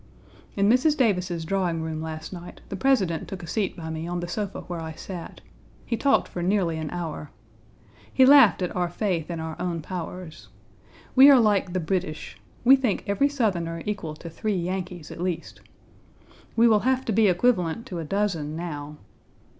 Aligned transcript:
In 0.55 0.67
Mrs. 0.67 0.97
Davis's 0.97 1.45
drawing 1.45 1.83
room 1.83 2.01
last 2.01 2.33
night, 2.33 2.61
the 2.69 2.75
President 2.75 3.27
took 3.27 3.43
a 3.43 3.47
seat 3.47 3.77
by 3.77 3.91
me 3.91 4.07
on 4.07 4.19
the 4.19 4.27
sofa 4.27 4.61
where 4.61 4.79
I 4.81 4.93
sat. 4.93 5.41
He 5.85 5.95
talked 5.95 6.27
for 6.27 6.41
nearly 6.41 6.79
an 6.79 6.89
hour. 6.89 7.29
He 8.11 8.25
laughed 8.25 8.63
at 8.63 8.75
our 8.75 8.89
faith 8.89 9.29
in 9.29 9.39
our 9.39 9.55
own 9.61 9.83
powers. 9.83 10.47
We 11.15 11.29
are 11.29 11.39
like 11.39 11.73
the 11.73 11.79
British. 11.79 12.35
We 12.63 12.75
think 12.77 13.03
every 13.05 13.29
Southerner 13.29 13.83
equal 13.85 14.15
to 14.15 14.29
three 14.31 14.55
Yankees 14.57 15.11
at 15.11 15.21
least. 15.21 15.61
We 16.55 16.67
will 16.67 16.79
have 16.79 17.05
to 17.05 17.11
be 17.11 17.27
equivalent 17.27 17.85
to 17.85 17.99
a 17.99 18.03
dozen 18.03 18.55
now. 18.55 18.97